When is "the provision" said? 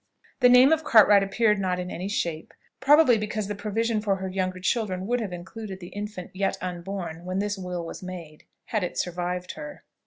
3.47-4.01